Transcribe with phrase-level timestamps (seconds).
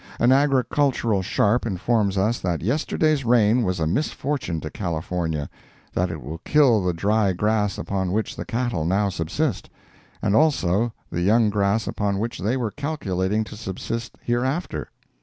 [0.19, 6.39] An agricultural sharp informs us that yesterday's rain was a misfortune to California—that it will
[6.39, 9.69] kill the dry grass upon which the cattle now subsist,
[10.19, 14.89] and also the young grass upon which they were calculating to subsist hereafter.